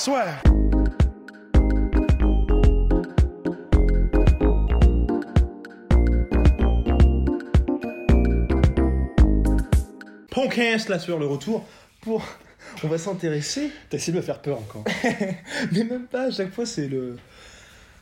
[0.00, 0.40] Soit.
[10.30, 11.66] Podcast là sur le retour
[12.00, 12.24] pour
[12.84, 14.84] on va s'intéresser T'as essayé de me faire peur encore.
[15.72, 17.16] mais même pas à chaque fois c'est le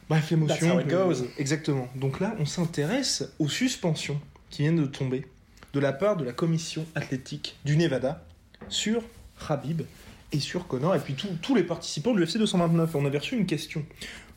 [0.08, 1.24] bref l'émotion That's how it le- goes.
[1.38, 5.26] exactement donc là on s'intéresse aux suspensions qui viennent de tomber
[5.72, 8.22] de la part de la commission athlétique du Nevada
[8.68, 9.02] sur
[9.46, 9.82] Khabib
[10.32, 13.36] et sur Connor et puis tous- les participants de l'UFC 229 et on avait reçu
[13.36, 13.84] une question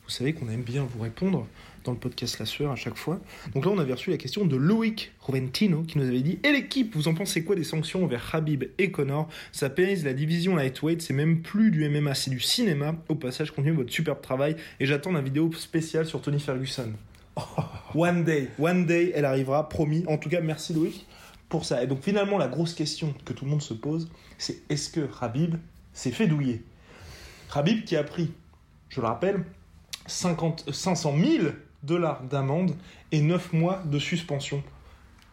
[0.04, 1.46] vous savez qu'on aime bien vous répondre
[1.84, 3.20] dans le podcast La Sueur à chaque fois.
[3.54, 6.52] Donc là, on avait reçu la question de Loïc Roventino qui nous avait dit Et
[6.52, 10.56] l'équipe, vous en pensez quoi des sanctions envers Khabib et Connor Ça pénalise la division
[10.56, 12.96] lightweight, c'est même plus du MMA, c'est du cinéma.
[13.08, 16.92] Au passage, continuez votre superbe travail et j'attends la vidéo spéciale sur Tony Ferguson.
[17.94, 20.04] One day, one day, elle arrivera, promis.
[20.08, 21.06] En tout cas, merci Loïc
[21.48, 21.82] pour ça.
[21.82, 25.00] Et donc finalement, la grosse question que tout le monde se pose, c'est est-ce que
[25.20, 25.56] Khabib
[25.92, 26.64] s'est fait douiller
[27.52, 28.32] Khabib qui a pris,
[28.88, 29.44] je le rappelle,
[30.06, 31.46] 50, 500 000
[31.82, 32.74] dollars d'amende
[33.10, 34.62] et 9 mois de suspension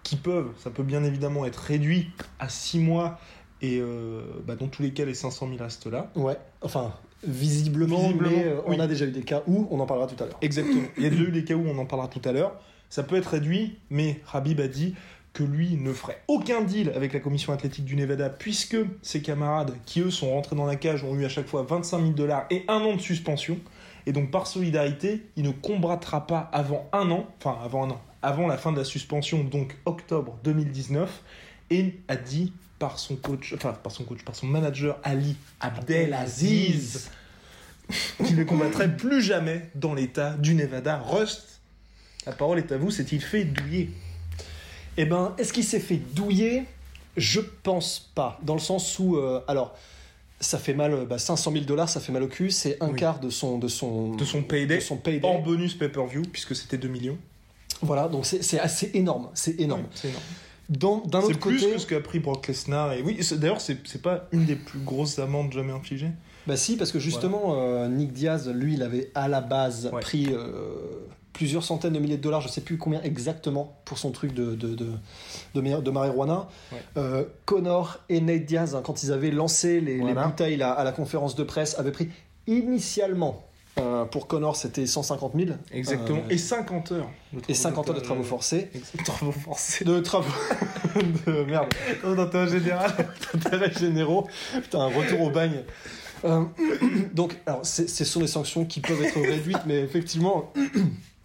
[0.03, 3.19] qui peuvent, ça peut bien évidemment être réduit à 6 mois
[3.61, 6.11] et euh, bah, dans tous les cas les 500 000 restent là.
[6.15, 8.75] Ouais, enfin, visiblement, Visiblement, mais euh, oui.
[8.77, 10.37] on a déjà eu des cas où, on en parlera tout à l'heure.
[10.41, 10.83] Exactement.
[10.97, 12.59] Il y a déjà eu des cas où on en parlera tout à l'heure.
[12.89, 14.95] Ça peut être réduit, mais Habib a dit
[15.39, 19.73] que lui ne ferait aucun deal avec la commission athlétique du Nevada puisque ses camarades
[19.85, 22.45] qui eux sont rentrés dans la cage ont eu à chaque fois 25 000 dollars
[22.49, 23.57] et un an de suspension.
[24.05, 28.01] Et donc par solidarité, il ne combattra pas avant un an, enfin avant un an,
[28.21, 31.21] avant la fin de la suspension, donc octobre 2019,
[31.69, 37.11] et a dit par son coach, enfin par son coach, par son manager Ali Abdelaziz,
[38.25, 40.97] qu'il ne combattrait plus jamais dans l'état du Nevada.
[40.97, 41.61] Rust,
[42.25, 43.89] la parole est à vous, s'est-il fait douiller?
[45.01, 46.65] Eh ben, est-ce qu'il s'est fait douiller?
[47.17, 48.37] Je pense pas.
[48.43, 49.73] Dans le sens où, euh, alors,
[50.41, 52.89] ça fait mal, euh, bah, 500 000 dollars, ça fait mal au cul, c'est un
[52.89, 52.99] Oui.
[52.99, 55.25] quart de son, de son, De son payday, de son payday.
[55.25, 57.17] hors bonus pay-per-view, puisque c'était 2 millions.
[57.81, 59.83] Voilà, donc c'est c'est assez énorme, c'est énorme.
[59.95, 60.23] C'est énorme.
[60.69, 62.91] D'un C'est autre plus côté, que ce qu'a pris Brock Lesnar.
[62.93, 66.11] Et oui, c'est- d'ailleurs, c'est c'est pas une des plus grosses amendes jamais infligées.
[66.45, 70.01] bah si, parce que justement, euh, Nick Diaz, lui, il avait à la base Ouais.
[70.01, 70.75] pris euh,
[71.39, 74.55] plusieurs centaines de milliers de dollars, je sais plus combien exactement, pour son truc de,
[74.55, 74.87] de, de,
[75.55, 76.49] de, ma- de marijuana.
[76.73, 76.79] Ouais.
[76.97, 80.25] Euh, Connor et Nate Diaz, hein, quand ils avaient lancé les, les Voilà.
[80.27, 82.09] bouteilles là, à la conférence de presse, avaient pris
[82.45, 83.41] initialement,
[83.79, 85.51] euh, pour Connor, c'était 150 000.
[85.71, 86.17] Exactement.
[86.19, 87.09] Euh, et 50 heures.
[87.31, 88.69] de et 50 heures de travaux forcés.
[88.75, 89.85] Exact- Travaux forcés.
[89.85, 90.27] De travaux.
[91.25, 91.69] de merde.
[92.03, 92.91] D'intérêt général.
[93.33, 94.27] D'intérêts généraux.
[94.61, 95.63] Putain, un retour au bagne.
[96.25, 96.43] Euh,
[97.13, 100.51] donc, alors, c'est- ce sont des sanctions qui peuvent être réduites, mais effectivement.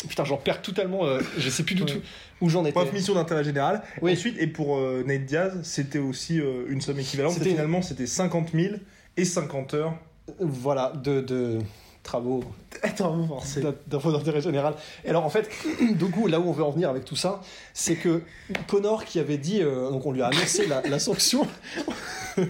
[0.09, 1.05] Putain, j'en perds totalement.
[1.07, 1.99] euh, je sais plus du tout
[2.41, 2.73] où j'en étais.
[2.75, 3.83] Bref, mission d'intérêt général.
[4.03, 4.13] Oui.
[4.13, 7.33] Ensuite, et pour euh, Nate Diaz, c'était aussi euh, une somme équivalente.
[7.35, 8.75] C'était- Finalement, c'était 50 000
[9.17, 9.95] et 50 heures.
[10.41, 11.59] Voilà, de, de
[12.03, 12.43] travaux
[12.97, 13.61] Travaux forcés.
[13.63, 14.75] d'in- d'infos d'intérêt général.
[15.05, 15.49] Et alors, en fait,
[15.99, 17.41] du coup, là où on veut en venir avec tout ça,
[17.73, 18.23] c'est que
[18.67, 19.63] Connor qui avait dit.
[19.63, 21.47] euh, donc, on lui a annoncé la, la sanction.
[22.39, 22.41] oh,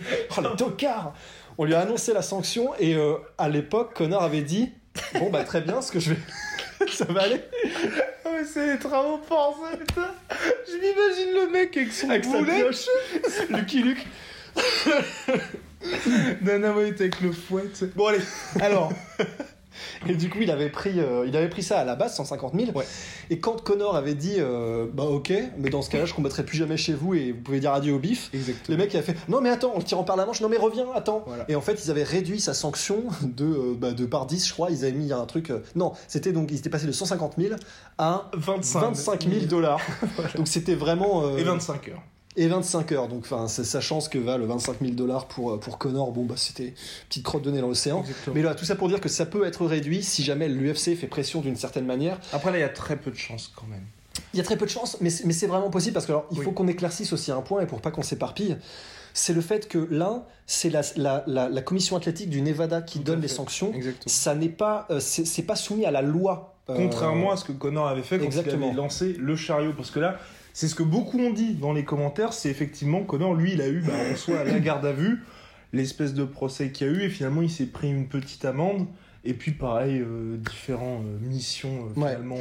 [0.41, 1.15] le tocard
[1.59, 4.73] On lui a annoncé la sanction, et euh, à l'époque, Connor avait dit
[5.19, 6.19] Bon, bah, très bien, ce que je vais.
[6.93, 7.41] ça va aller.
[8.25, 10.15] Ah ouais, c'est les travaux forcés, putain.
[10.67, 12.87] Je m'imagine le mec avec son Avec sa pioche.
[13.51, 14.07] Lucky Luke.
[16.41, 17.65] Dana White avec le fouet.
[17.95, 18.21] Bon, allez.
[18.61, 18.93] Alors,
[20.09, 22.55] Et du coup, il avait pris, euh, il avait pris ça à la base, 150
[22.55, 22.77] 000.
[22.77, 22.85] Ouais.
[23.31, 26.57] Et quand Connor avait dit, euh, bah ok, mais dans ce cas-là, je combattrai plus
[26.57, 28.31] jamais chez vous et vous pouvez dire adieu au bif.
[28.33, 28.77] exactement.
[28.77, 30.49] Le mec il a fait non mais attends, on le tirant par la manche, non
[30.49, 31.25] mais reviens, attends.
[31.27, 31.45] Voilà.
[31.49, 34.53] Et en fait ils avaient réduit sa sanction de, euh, bah, de par 10 je
[34.53, 37.35] crois, ils avaient mis un truc, euh, non c'était donc ils étaient passés de 150
[37.39, 37.55] 000
[37.99, 39.81] à 25, 25 000 dollars.
[40.37, 41.37] Donc c'était vraiment...
[41.37, 42.03] Et 25 heures.
[42.37, 45.57] Et 25 heures, donc enfin c'est sachant ce que valent 25 000 dollars pour, euh,
[45.59, 46.73] pour Connor, bon bah c'était une
[47.09, 48.05] petite crotte de nez dans l'océan.
[48.35, 51.07] Mais là, tout ça pour dire que ça peut être réduit si jamais l'UFC fait
[51.07, 52.19] pression d'une certaine manière.
[52.33, 53.85] Après, là, il y a très peu de chance quand même.
[54.33, 56.13] Il y a très peu de chance, mais c'est mais c'est vraiment possible parce que
[56.13, 56.45] alors, il Oui.
[56.45, 58.57] faut qu'on éclaircisse aussi un point et pour pas qu'on s'éparpille.
[59.13, 62.99] C'est le fait que là, c'est la, la, la, la commission athlétique du Nevada qui
[62.99, 63.73] Tout donne les sanctions.
[63.73, 64.03] Exactement.
[64.07, 66.57] Ça n'est pas, euh, c'est pas soumis à la loi.
[66.69, 68.67] euh, Contrairement à ce que Connor avait fait quand exactement.
[68.67, 69.73] il avait lancé le chariot.
[69.77, 70.19] Parce que là,
[70.55, 73.69] c'est ce que beaucoup ont dit dans les commentaires, c'est effectivement Connor, lui, il a
[73.69, 75.19] eu bah, en soi la garde à vue.
[75.75, 78.87] l'espèce de procès qu'il y a eu et finalement il s'est pris une petite amende.
[79.27, 82.11] Et puis pareil, euh, différentes euh, missions euh, Ouais.
[82.11, 82.37] finalement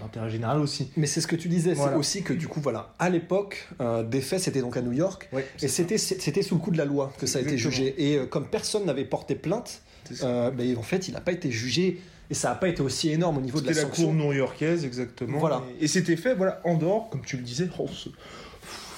[0.00, 0.90] d'intérêt général aussi.
[0.98, 1.92] Mais c'est ce que tu disais, Voilà.
[1.92, 3.68] c'est aussi que du coup, voilà, à l'époque,
[4.10, 5.30] des faits, c'était donc à New York,
[5.62, 7.94] et c'était c'était sous le coup de la loi que ça a été jugé.
[7.98, 9.80] Et comme personne n'avait porté plainte,
[10.20, 12.00] ben, en fait, il n'a pas été jugé,
[12.30, 14.06] et ça n'a pas été aussi énorme au niveau de la C'était la, sanction.
[14.06, 15.38] cour new-yorkaise, exactement.
[15.38, 15.62] Voilà.
[15.80, 17.68] Et, et c'était fait, voilà, en dehors, comme tu le disais.
[17.78, 17.88] oh,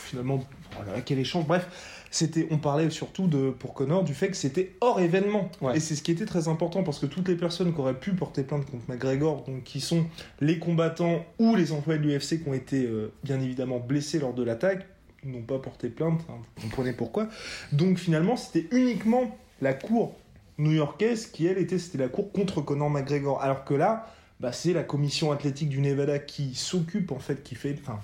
[0.05, 0.45] finalement,
[0.79, 1.47] oh là là, quel échange.
[1.47, 1.67] Bref,
[2.11, 5.51] c'était, on parlait surtout de, pour Connor du fait que c'était hors événement.
[5.61, 5.77] Ouais.
[5.77, 8.13] Et c'est ce qui était très important parce que toutes les personnes qui auraient pu
[8.13, 10.07] porter plainte contre McGregor, donc qui sont
[10.41, 14.33] les combattants ou les employés de l'UFC qui ont été euh, bien évidemment blessés lors
[14.33, 14.87] de l'attaque,
[15.25, 16.21] n'ont pas porté plainte.
[16.31, 17.29] hein, vous comprenez pourquoi.
[17.73, 20.15] Donc finalement, c'était uniquement la cour
[20.58, 23.40] new-yorkaise qui, elle, était, c'était la cour contre Conor McGregor.
[23.43, 24.06] Alors que là,
[24.40, 27.99] bah, c'est la commission athlétique du Nevada qui s'occupe, en fait, qui fait, enfin,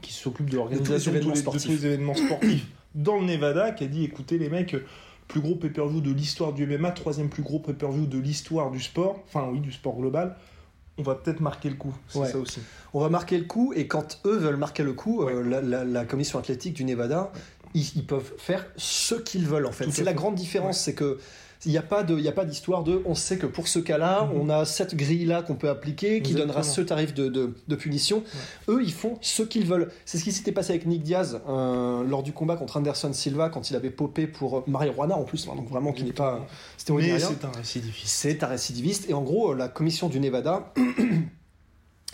[0.00, 1.68] qui s'occupe de l'organisation de, tous les- de tous sportifs.
[1.70, 4.76] les événements sportifs dans le Nevada, qui a dit, écoutez les mecs,
[5.28, 9.22] plus gros pay-per-view de l'histoire du MMA, troisième plus gros pay-per-view de l'histoire du sport,
[9.26, 10.36] enfin oui, du sport global,
[10.98, 12.28] on va peut-être marquer le coup, c'est Ouais.
[12.30, 12.60] ça aussi.
[12.92, 15.84] On va marquer le coup, et quand eux veulent marquer le coup, euh, la, la-
[15.84, 17.32] la commission athlétique du Nevada,
[17.72, 19.90] ils, ils peuvent faire ce qu'ils veulent en fait.
[19.90, 21.18] C'est la grande différence, c'est que
[21.64, 23.68] il n'y a pas de, il y a pas d'histoire de, on sait que pour
[23.68, 24.40] ce cas-là, Mhm.
[24.40, 26.46] on a cette grille-là qu'on peut appliquer, qui Exactement.
[26.46, 28.22] donnera ce tarif de, de- de punition.
[28.68, 29.90] Eux, ils font ce qu'ils veulent.
[30.04, 33.48] C'est ce qui s'était passé avec Nick Diaz euh, lors du combat contre Anderson Silva
[33.48, 36.46] quand il avait popé pour euh, marijuana en plus, hein, donc vraiment qui n'est pas,
[36.76, 38.02] c'était c'est un récidiviste.
[38.06, 39.08] C'est un récidiviste.
[39.10, 40.72] Et en gros, la commission du Nevada,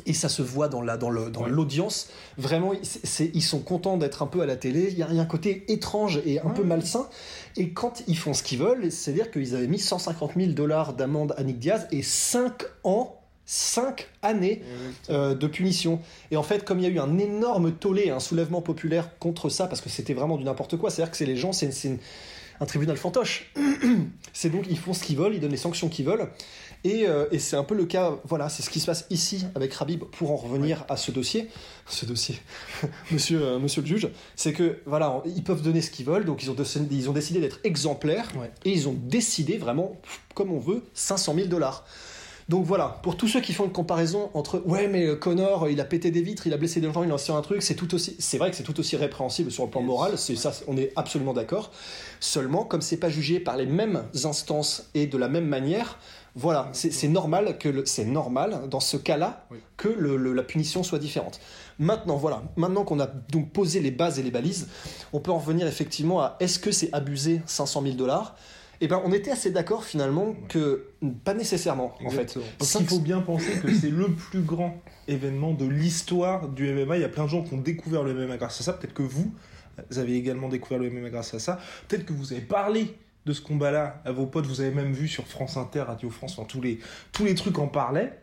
[0.06, 1.50] et ça se voit dans la dans le dans Ouais.
[1.50, 4.88] l'audience, vraiment, c'est- c'est- ils sont contents d'être un peu à la télé.
[4.92, 7.08] Il y a, un côté étrange et un peu malsain.
[7.56, 11.34] Et quand ils font ce qu'ils veulent, c'est-à-dire qu'ils avaient mis 150 000 dollars d'amende
[11.36, 13.14] à Nick Diaz et 5 ans,
[13.44, 14.62] 5 années
[15.10, 16.00] euh, de punition.
[16.30, 19.48] Et en fait, comme il y a eu un énorme tollé, un soulèvement populaire contre
[19.48, 21.98] ça, parce que c'était vraiment du n'importe quoi, c'est-à-dire que c'est les gens, c'est c'est
[22.60, 23.52] un tribunal fantoche.
[24.32, 26.28] c'est donc, ils font ce qu'ils veulent, ils donnent les sanctions qu'ils veulent.
[26.84, 29.44] Et, euh, et c'est un peu le cas, voilà, c'est ce qui se passe ici
[29.54, 31.48] avec Rabib pour en revenir à ce dossier.
[31.88, 32.38] Ce dossier,
[33.10, 36.42] monsieur, euh, monsieur le juge, c'est que, voilà, ils peuvent donner ce qu'ils veulent, donc
[36.42, 38.50] ils ont, décidé- ils ont décidé d'être exemplaires Ouais.
[38.64, 39.96] et ils ont décidé vraiment,
[40.34, 41.84] comme on veut, 500 000 dollars.
[42.48, 45.78] Donc voilà, pour tous ceux qui font une comparaison entre ouais mais euh, Connor il
[45.82, 47.74] a pété des vitres, il a blessé des gens, il a lancé un truc, c'est
[47.74, 50.54] tout aussi c'est vrai que c'est tout aussi répréhensible sur le plan moral, c'est ça
[50.66, 51.70] on est absolument d'accord.
[52.20, 55.98] Seulement comme c'est pas jugé par les mêmes instances et de la même manière,
[56.38, 59.58] voilà, c'est normal que c'est normal dans ce cas-là Oui.
[59.76, 61.40] que le- le- la punition soit différente.
[61.80, 64.68] Maintenant voilà, maintenant qu'on a donc posé les bases et les balises,
[65.12, 68.36] on peut en revenir effectivement à est-ce que c'est abusé 500 000 dollars?
[68.80, 70.84] Eh ben on était assez d'accord finalement que
[71.24, 72.38] pas nécessairement en fait.
[72.58, 74.76] Parce qu'il faut bien penser que c'est le plus grand
[75.08, 76.96] événement de l'histoire du MMA.
[76.98, 78.72] Il y a plein de gens qui ont découvert le MMA grâce à ça.
[78.74, 79.32] Peut-être que vous,
[79.90, 81.58] vous avez également découvert le MMA grâce à ça.
[81.88, 82.94] Peut-être que vous avez parlé
[83.26, 84.46] de ce combat-là à vos potes.
[84.46, 86.80] Vous avez même vu sur France Inter, Radio France, enfin, tous, les,
[87.12, 88.18] tous les trucs en parlaient.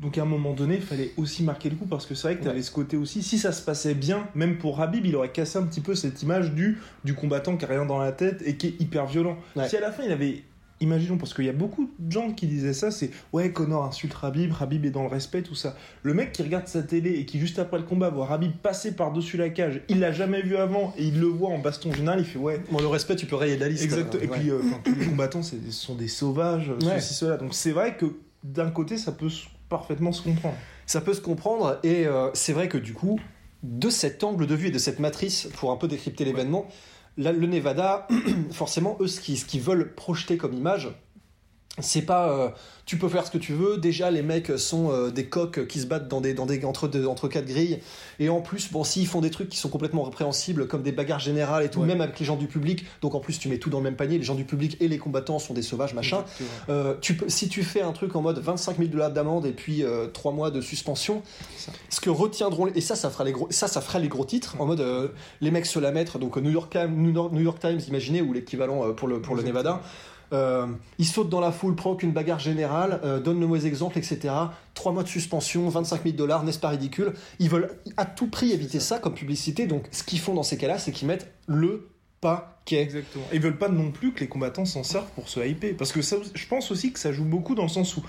[0.00, 2.36] Donc à un moment donné, il fallait aussi marquer le coup parce que c'est vrai
[2.36, 3.22] que tu avais ce côté aussi.
[3.22, 6.20] Si ça se passait bien, même pour Habib, il aurait cassé un petit peu cette
[6.22, 9.38] image du, du combattant qui a rien dans la tête et qui est hyper violent.
[9.54, 9.68] Ouais.
[9.68, 10.42] Si à la fin il avait.
[10.80, 14.14] Imaginons, parce qu'il y a beaucoup de gens qui disaient ça, c'est ouais, Connor insulte
[14.22, 15.76] Habib, Habib est dans le respect, tout ça.
[16.02, 18.94] Le mec qui regarde sa télé et qui juste après le combat voit Habib passer
[18.96, 22.18] par-dessus la cage, il l'a jamais vu avant et il le voit en baston général,
[22.20, 23.84] il fait ouais, Bon, le respect, tu peux rayer de la liste.
[23.84, 24.16] Exact.
[24.16, 24.38] Et Ouais.
[24.38, 27.00] puis, euh, tous les combattants, ce sont des sauvages, Ouais.
[27.00, 27.36] ceci, cela.
[27.36, 28.06] Donc, c'est vrai que
[28.42, 29.28] d'un côté, ça peut
[29.68, 30.56] parfaitement se comprendre.
[30.86, 33.18] Ça peut se comprendre, et euh, c'est vrai que du coup,
[33.62, 36.66] de cet angle de vue et de cette matrice, pour un peu décrypter l'événement,
[37.16, 38.08] le Nevada,
[38.52, 40.88] forcément, eux, ce qu'ils veulent projeter comme image,
[41.80, 42.48] c'est pas euh,
[42.86, 43.78] tu peux faire ce que tu veux.
[43.78, 46.86] Déjà, les mecs sont euh, des coqs qui se battent dans des, dans des, entre,
[46.86, 47.80] deux- entre quatre grilles.
[48.20, 51.18] Et en plus, bon, s'ils font des trucs qui sont complètement répréhensibles, comme des bagarres
[51.18, 51.86] générales et tout, Ouais.
[51.86, 53.96] même avec les gens du public, donc en plus, tu mets tout dans le même
[53.96, 54.18] panier.
[54.18, 56.24] Les gens du public et les combattants sont des sauvages, machin.
[56.68, 59.52] Euh, tu peux, si tu fais un truc en mode 25 000 dollars d'amende et
[59.52, 61.22] puis 3 mois de suspension,
[61.56, 61.72] Ça.
[61.88, 64.54] ce que retiendront et ça, ça fera les gros, ça, ça fera les gros titres
[64.60, 65.08] en mode euh,
[65.40, 66.18] les mecs se la mettre.
[66.20, 69.34] Donc New York Times, New York, New York Times, imaginez ou l'équivalent pour le pour
[69.34, 69.42] le.
[69.42, 69.80] Nevada.
[70.34, 70.66] Euh,
[70.98, 74.34] il saute dans la foule, provoque une bagarre générale, euh, donne le mauvais exemple, etc.
[74.74, 77.12] 3 mois de suspension, 25 000 dollars, n'est-ce pas ridicule?
[77.38, 79.66] Ils veulent à tout prix éviter ça comme publicité.
[79.66, 81.88] Donc ce qu'ils font dans ces cas-là, c'est qu'ils mettent le
[82.20, 82.82] paquet.
[82.82, 83.24] Exactement.
[83.32, 85.76] Ils veulent pas non plus que les combattants s'en servent pour se hyper.
[85.76, 88.02] Parce que ça, je pense aussi que ça joue beaucoup dans le sens où,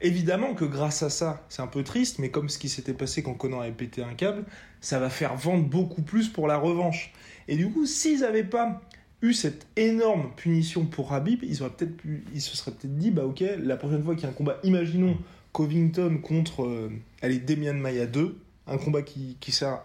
[0.00, 3.22] évidemment que grâce à ça, c'est un peu triste, mais comme ce qui s'était passé
[3.22, 4.44] quand Conor avait pété un câble,
[4.80, 7.12] ça va faire vendre beaucoup plus pour la revanche.
[7.48, 8.80] Et du coup, s'ils avaient pas
[9.22, 13.10] eu cette énorme punition pour Habib, ils auraient peut-être pu, ils se seraient peut-être dit,
[13.10, 15.16] bah ok, la prochaine fois qu'il y a un combat, imaginons
[15.52, 16.90] Covington contre, euh,
[17.22, 19.80] allez, Demian Maia 2, un combat qui, qui sert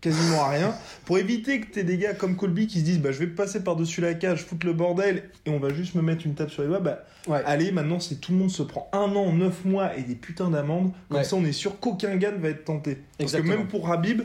[0.00, 0.74] quasiment à rien,
[1.04, 3.64] pour éviter que t'aies des gars comme Colby qui se disent bah je vais passer
[3.64, 6.62] par-dessus la cage, foutre le bordel et on va juste me mettre une tape sur
[6.62, 7.42] les doigts, bah Ouais.
[7.44, 10.50] allez maintenant c'est tout le monde se prend un an, neuf mois et des putains
[10.50, 11.24] d'amendes, comme Ouais.
[11.24, 12.98] ça on est sûr qu'aucun gars ne va être tenté.
[13.18, 14.22] Parce que même pour Habib,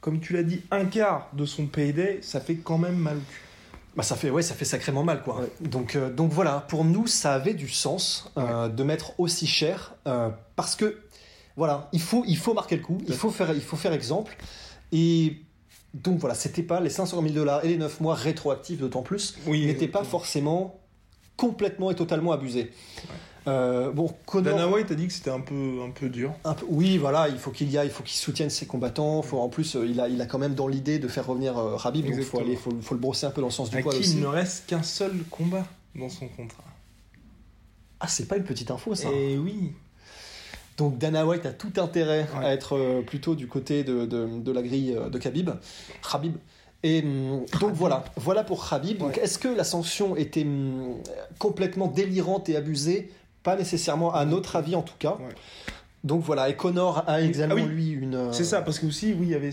[0.00, 3.20] comme tu l'as dit, un quart de son payday, ça fait quand même mal au
[3.20, 3.40] cul.
[3.94, 5.42] Bah ça fait ouais ça fait sacrément mal quoi.
[5.60, 9.94] Donc euh, donc voilà pour nous ça avait du sens euh, de mettre aussi cher
[10.06, 11.02] euh, parce que
[11.56, 14.36] voilà il faut il faut marquer le coup il faut faire il faut faire exemple.
[14.92, 15.42] Et
[15.92, 19.36] donc voilà c'était pas les 500 000 dollars et les 9 mois rétroactifs d'autant plus
[19.46, 20.80] Oui, n'étaient pas forcément
[21.36, 22.72] complètement et totalement abusés.
[23.48, 26.32] Euh, bon Dana White a dit que c'était un peu, un peu dur.
[26.44, 29.20] un peu- oui, voilà, il faut qu'il y aille, il faut qu'il soutienne ses combattants.
[29.22, 31.58] Faut, en plus, euh, il a, il a quand même dans l'idée de faire revenir
[31.58, 33.70] euh, Rabib, donc il faut aller, faut, faut le brosser un peu dans le sens
[33.70, 34.12] du À poil qui aussi.
[34.14, 35.64] il ne reste qu'un seul combat
[35.96, 36.62] dans son contrat.
[38.00, 39.08] Ah, c'est pas une petite info ça.
[39.10, 39.72] Et oui.
[40.78, 42.44] Donc Dana White a tout intérêt Ouais.
[42.46, 45.50] à être euh, plutôt du côté de, de, de la grille euh, de Khabib,
[46.10, 46.36] Khabib.
[46.84, 49.02] Et hum, donc voilà, voilà pour Khabib.
[49.02, 49.16] Ouais.
[49.20, 50.94] est-ce que la sanction était hum,
[51.38, 53.10] complètement délirante et abusée
[53.42, 55.16] Pas nécessairement, à notre avis en tout cas.
[55.20, 55.34] Ouais.
[56.04, 57.74] Donc voilà, et Connor a également Ah oui.
[57.74, 58.14] lui une.
[58.14, 59.50] euh, C'est ça, parce que aussi, oui, il y avait.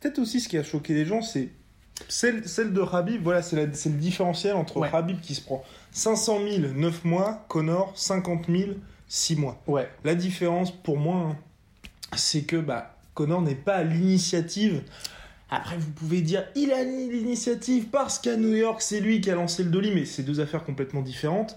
[0.00, 1.48] Peut-être aussi ce qui a choqué les gens, c'est.
[2.08, 3.66] Celle, celle de Habib, voilà, c'est le
[3.96, 4.90] différentiel entre Ouais.
[4.92, 8.70] Habib qui se prend 500 000, 9 mois, Connor, 50 000,
[9.06, 9.62] 6 mois.
[9.68, 11.36] Ouais, La différence pour moi, hein,
[12.16, 14.82] c'est que bah, Connor n'est pas à l'initiative.
[15.50, 19.36] Après, vous pouvez dire il a l'initiative parce qu'à New York, c'est lui qui a
[19.36, 21.54] lancé le dolly, mais c'est deux affaires complètement différentes.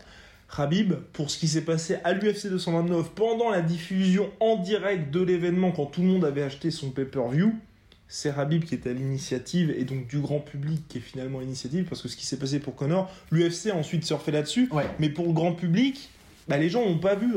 [0.55, 5.21] Habib, pour ce qui s'est passé à l'UFC 229 pendant la diffusion en direct de
[5.21, 7.53] l'événement, quand tout le monde avait acheté son pay-per-view,
[8.07, 11.41] c'est Habib qui était à l'initiative et donc du grand public qui est finalement à
[11.41, 14.69] l'initiative parce que ce qui s'est passé pour Connor, l'UFC a ensuite surfé là-dessus.
[14.71, 14.85] ouais.
[14.99, 16.09] Mais pour le grand public,
[16.47, 17.35] bah, les gens n'ont pas vu.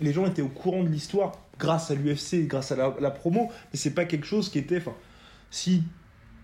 [0.00, 3.48] Les gens étaient au courant de l'histoire grâce à l'UFC, grâce à la, la promo,
[3.72, 4.78] mais c'est pas quelque chose qui était.
[4.78, 4.94] Enfin,
[5.50, 5.82] si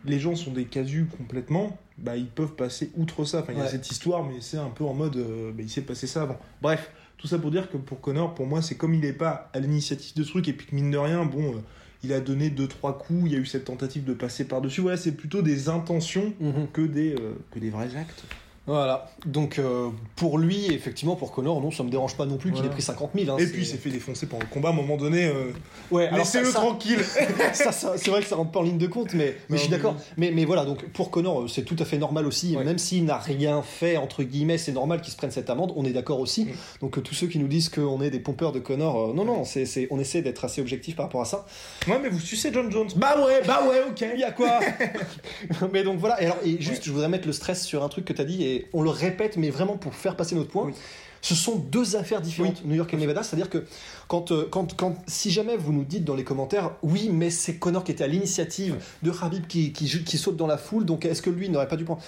[0.04, 3.40] les gens sont des casus complètement, bah ils peuvent passer outre ça.
[3.40, 5.70] Enfin, il y a cette histoire, mais c'est un peu en mode, euh, bah, il
[5.70, 6.38] s'est passé ça avant.
[6.62, 9.50] Bref, tout ça pour dire que pour Connor, pour moi, c'est comme il n'est pas
[9.52, 11.54] à l'initiative de ce truc et puis que mine de rien, bon.
[11.54, 11.58] euh,
[12.04, 14.80] il a donné deux trois coups, il y a eu cette tentative de passer par-dessus.
[14.82, 16.68] Voilà, c'est plutôt des intentions Mhm.
[16.72, 18.22] que des, euh, que des vrais actes.
[18.68, 19.10] Voilà.
[19.26, 22.64] Donc euh, pour lui, effectivement, pour Connor, non, ça me dérange pas non plus qu'il
[22.64, 23.30] ait pris 50 000.
[23.32, 25.24] hein, Et c'est- puis il s'est fait défoncer pendant le combat à un moment donné.
[25.26, 25.52] euh,
[25.90, 27.00] ouais, alors ça- Laissez-le ça- tranquille.
[27.54, 29.62] ça, ça- c'est vrai que ça rentre pas en ligne de compte, mais, mais je
[29.62, 29.96] suis mais d'accord.
[30.18, 32.64] Mais, mais voilà, donc pour Connor, euh, c'est tout à fait normal aussi, Ouais.
[32.64, 35.84] même s'il n'a rien fait, entre guillemets, c'est normal qu'il se prenne cette amende, on
[35.84, 36.44] est d'accord aussi.
[36.44, 36.48] Mm.
[36.82, 39.24] Donc euh, tous ceux qui nous disent qu'on est des pompeurs de Connor, euh, non,
[39.24, 41.46] non, c'est, c'est- on essaie d'être assez objectif par rapport à ça.
[41.88, 42.88] Ouais, mais vous sucez John Jones.
[42.96, 44.04] Bah ouais, bah ouais, ok.
[44.14, 44.60] Il y a quoi?
[45.72, 48.04] Mais donc voilà, et alors, et juste, je voudrais mettre le stress sur un truc
[48.04, 50.64] que tu as dit, et on le répète, mais vraiment pour faire passer notre point.
[50.66, 50.74] Oui.
[51.20, 53.24] Ce sont deux affaires différentes, New York et Nevada.
[53.24, 53.64] C'est-à-dire que
[54.06, 57.56] quand, euh, quand, quand, si jamais vous nous dites dans les commentaires, oui, mais c'est
[57.56, 61.04] Connor qui était à l'initiative de Habib qui, qui, qui saute dans la foule, donc
[61.04, 62.00] est-ce que lui n'aurait pas dû prendre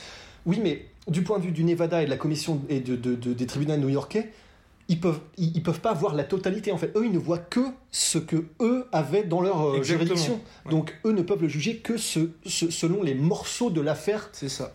[0.47, 3.16] Oui, mais du point de vue du Nevada et de la commission et de, de-
[3.16, 4.30] de- des tribunaux new-yorkais,
[4.88, 6.92] ils peuvent, ils, ils peuvent pas voir la totalité en fait.
[6.97, 10.35] Eux, ils ne voient que ce que eux avaient dans leur euh, juridiction.
[10.66, 10.71] Ouais.
[10.71, 14.30] Donc eux ne peuvent le juger que ce- ce- selon les morceaux de l'affaire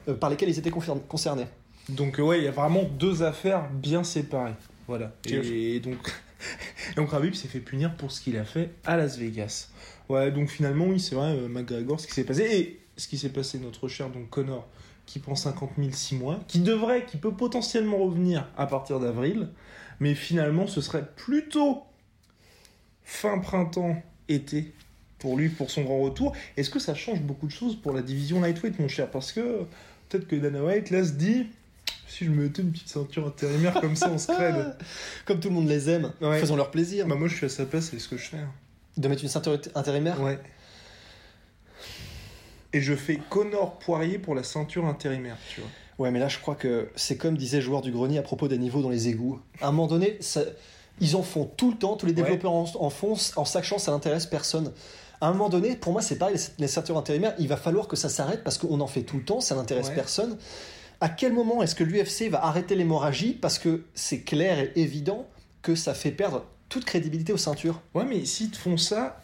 [0.09, 1.47] euh, par lesquels ils étaient concernés.
[1.89, 4.55] Donc euh, ouais, il y a vraiment deux affaires bien séparées.
[4.87, 5.13] Voilà.
[5.25, 6.13] Et donc,
[6.91, 9.69] et donc Khabib s'est fait punir pour ce qu'il a fait à Las Vegas.
[10.09, 12.43] Ouais, donc finalement, oui, c'est vrai, euh, McGregor, ce qui s'est passé.
[12.43, 14.67] Et ce qui s'est passé, notre cher donc Connor,
[15.05, 19.49] qui prend 50 000 6 mois, qui devrait, qui peut potentiellement revenir à partir d'avril,
[19.99, 21.83] mais finalement, ce serait plutôt
[23.03, 24.73] fin printemps, été
[25.19, 26.33] pour lui, pour son grand retour.
[26.57, 29.09] Est-ce que ça change beaucoup de choses pour la division lightweight, mon cher?
[29.09, 29.65] Parce que
[30.09, 31.47] peut-être que Dana White, là, se dit,
[32.17, 34.75] si je me mettais une petite ceinture intérimaire comme ça, on se crède.
[35.25, 36.39] Comme tout le monde les aime, Ouais.
[36.39, 37.07] faisons leur plaisir.
[37.07, 38.37] Bah moi, je suis à sa place, c'est ce que je fais.
[38.37, 38.51] hein.
[38.97, 40.21] De mettre une ceinture intérimaire?
[40.21, 40.39] Ouais.
[42.73, 45.69] Et je fais Connor Poirier pour la ceinture intérimaire, tu vois.
[45.97, 48.57] Ouais, mais là, je crois que c'est comme disait Joueur du Grenier à propos des
[48.57, 49.39] niveaux dans les égouts.
[49.61, 50.43] À un moment donné, ça-
[50.99, 52.21] ils en font tout le temps, tous les Ouais.
[52.21, 54.71] développeurs en, en font, en sachant que ça n'intéresse personne.
[55.21, 57.87] À un moment donné, pour moi, c'est pareil, les, les ceintures intérimaires, il va falloir
[57.87, 59.95] que ça s'arrête parce qu'on en fait tout le temps, ça n'intéresse Ouais.
[59.95, 60.37] personne.
[61.01, 65.27] À quel moment est-ce que l'UFC va arrêter l'hémorragie Parce que c'est clair et évident
[65.61, 67.81] que ça fait perdre toute crédibilité aux ceintures?
[67.93, 69.21] Ouais, mais s'ils te font ça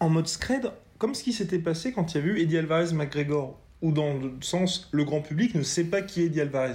[0.00, 2.92] en mode scred, comme ce qui s'était passé quand il y avait eu Eddie Alvarez
[2.94, 6.74] McGregor, où dans le sens, le grand public ne sait pas qui est Eddie Alvarez.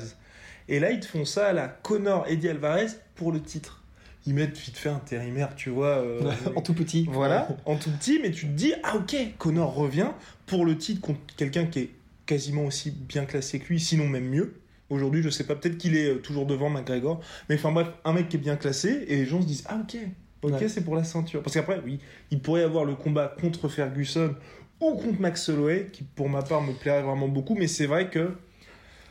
[0.69, 3.83] Et là, ils te font ça à la Connor Eddie Alvarez pour le titre.
[4.25, 5.97] Ils mettent vite fait intérimaire, tu vois.
[5.97, 7.05] euh, en tout petit.
[7.11, 10.11] Voilà, en tout petit, mais tu te dis, ah ok, Connor revient
[10.45, 11.89] pour le titre contre quelqu'un qui est
[12.33, 14.55] quasiment aussi bien classé que lui, sinon même mieux.
[14.89, 18.13] Aujourd'hui, je sais pas, peut-être qu'il est euh, toujours devant McGregor, mais enfin bref, un
[18.13, 19.97] mec qui est bien classé, et les gens se disent, ah ok,
[20.41, 20.67] ok, Ouais.
[20.67, 21.41] c'est pour la ceinture.
[21.43, 21.99] Parce qu'après, oui,
[22.31, 24.35] il pourrait y avoir le combat contre Ferguson,
[24.81, 28.09] ou contre Max Holloway, qui pour ma part me plairait vraiment beaucoup, mais c'est vrai
[28.09, 28.31] que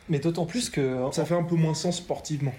[0.09, 0.97] Mais d'autant plus que.
[1.13, 2.53] ça fait un peu moins sens sportivement.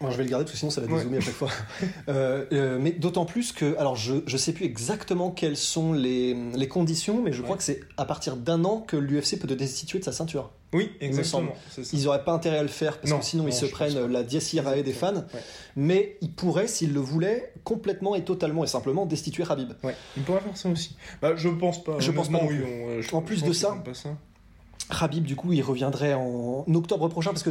[0.00, 0.98] Moi, je vais le garder parce que sinon ça va Ouais.
[0.98, 1.48] dézoomer à chaque fois.
[2.08, 6.34] Euh, euh, mais d'autant plus que, alors je je sais plus exactement quelles sont les,
[6.54, 7.58] les conditions, mais je crois Ouais.
[7.58, 10.50] que c'est à partir d'un an que l'UFC peut te destituer de sa ceinture.
[10.74, 11.52] Oui, exactement.
[11.70, 11.80] ça.
[11.92, 14.06] Ils n'auraient pas intérêt à le faire parce Non, que sinon non, ils se prennent
[14.06, 15.14] la diacirae des fans.
[15.14, 15.40] Ouais.
[15.76, 19.72] Mais ils pourraient, s'ils le voulaient, complètement et totalement et simplement destituer Habib.
[19.82, 20.96] Ouais, on pourrait faire ça aussi.
[21.22, 21.96] Bah, je pense pas.
[22.00, 23.76] Je pense pas oui, on, euh, je- En plus de ça.
[25.00, 27.50] Habib, du coup, il reviendrait en octobre prochain parce que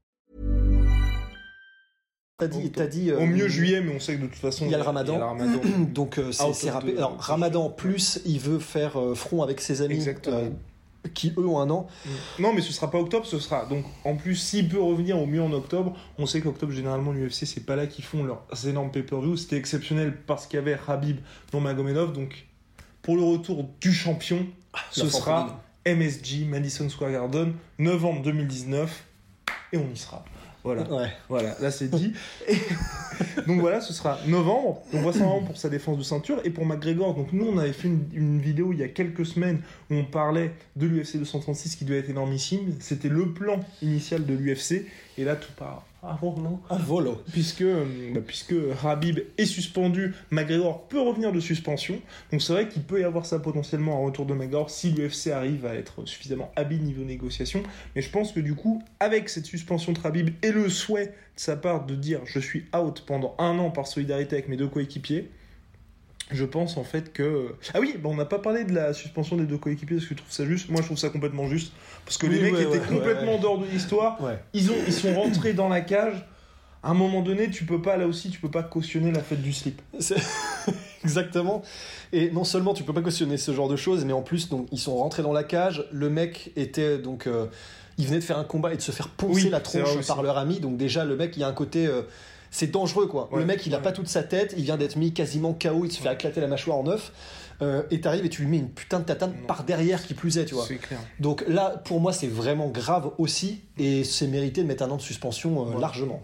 [2.41, 3.11] T'as dit, t'as dit.
[3.11, 4.65] Au euh, mieux juillet, mais on sait que de toute façon.
[4.65, 5.13] il y a le Ramadan.
[5.13, 5.61] il y a le Ramadan.
[5.93, 10.03] Donc euh, c'est Alors Ramadan plus, il veut faire euh, front avec ses amis
[11.15, 11.87] qui eux ont un an.
[12.39, 13.65] Non, mais ce sera pas octobre, ce sera.
[13.65, 17.47] Donc, en plus, s'il peut revenir au mieux en octobre, on sait qu'octobre, généralement, l'UFC,
[17.47, 19.35] c'est pas là qu'ils font leurs énormes pay-per-view.
[19.35, 21.17] C'était exceptionnel parce qu'il y avait Habib,
[21.53, 22.13] non Magomedov.
[22.13, 22.45] Donc,
[23.01, 24.45] pour le retour du champion,
[24.91, 29.05] ce La sera MSG, Madison Square Garden, novembre 2019.
[29.73, 30.23] Et on y sera.
[30.63, 30.83] Voilà.
[30.91, 31.11] Ouais.
[31.27, 32.13] Voilà, là c'est dit.
[32.47, 32.55] Et
[33.47, 34.81] donc voilà, ce sera novembre.
[34.93, 37.15] Donc vraisemblablement pour sa défense de ceinture et pour McGregor.
[37.15, 40.05] Donc nous, on avait fait une, une vidéo il y a quelques semaines où on
[40.05, 42.75] parlait de l'UFC 236 qui devait être énormissime.
[42.79, 44.85] C'était le plan initial de l'UFC.
[45.21, 47.21] Et là, tout part à non Un volo.
[47.31, 52.01] puisque, euh, bah, puisque Habib est suspendu, McGregor peut revenir de suspension.
[52.31, 55.27] Donc c'est vrai qu'il peut y avoir ça potentiellement un retour de McGregor si l'UFC
[55.27, 57.61] arrive à être suffisamment habile niveau négociation.
[57.95, 61.11] Mais je pense que du coup, avec cette suspension de Habib et le souhait de
[61.35, 64.69] sa part de dire je suis out pendant un an par solidarité avec mes deux
[64.69, 65.29] coéquipiers,
[66.31, 67.53] je pense en fait que...
[67.73, 70.15] Ah oui, bah, on n'a pas parlé de la suspension des deux coéquipiers parce que
[70.15, 70.69] je trouve ça juste.
[70.69, 71.73] Moi je trouve ça complètement juste.
[72.05, 73.39] Parce que Oui, les mecs ouais, étaient ouais, complètement ouais.
[73.39, 74.17] dehors de l'histoire.
[74.53, 76.25] Ils, ont, ils sont rentrés dans la cage.
[76.83, 79.41] À un moment donné, tu peux pas, là aussi, tu peux pas cautionner la fête
[79.41, 79.79] du slip.
[81.03, 81.61] Exactement.
[82.13, 84.67] Et non seulement tu peux pas cautionner ce genre de choses, mais en plus donc
[84.71, 85.85] ils sont rentrés dans la cage.
[85.91, 87.47] Le mec était donc euh,
[87.97, 90.21] il venait de faire un combat et de se faire poncer Oui, la tronche par
[90.23, 90.59] leur ami.
[90.59, 92.03] Donc déjà le mec il y a un côté euh,
[92.51, 93.29] c'est dangereux quoi.
[93.33, 93.83] Ouais, le mec il a ouais.
[93.83, 96.13] pas toute sa tête, il vient d'être mis quasiment KO, il se fait Ouais.
[96.13, 97.11] éclater la mâchoire en neuf.
[97.63, 99.45] Euh, et t'arrives et tu lui mets une putain de tatane Non.
[99.47, 100.65] par derrière qui plus est, tu vois.
[100.67, 100.97] C'est clair.
[101.19, 104.97] Donc là, pour moi, c'est vraiment grave aussi, et c'est mérité de mettre un an
[104.97, 106.23] de suspension euh, largement.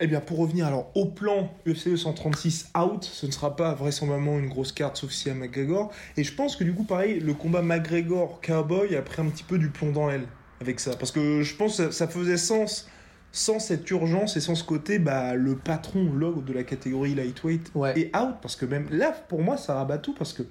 [0.00, 4.38] Eh bien, pour revenir alors au plan UFC 236 out, ce ne sera pas vraisemblablement
[4.38, 5.90] une grosse carte sauf si à McGregor.
[6.16, 9.58] Et je pense que du coup, pareil, le combat McGregor-Cowboy a pris un petit peu
[9.58, 10.26] du plomb dans l'aile
[10.60, 10.92] avec ça.
[10.96, 12.86] Parce que je pense que ça faisait sens
[13.32, 17.70] sans cette urgence et sans ce côté, bah, le patron log de la catégorie lightweight
[17.74, 17.98] Ouais.
[17.98, 18.36] est out.
[18.42, 20.14] Parce que même là, pour moi, ça rabat tout.
[20.14, 20.42] Parce que